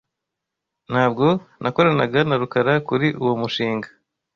Ntabwo 0.91 1.25
nakoranaga 1.61 2.19
na 2.27 2.35
Rukara 2.41 2.73
kuri 2.87 3.07
uwo 3.21 3.33
mushinga. 3.41 3.87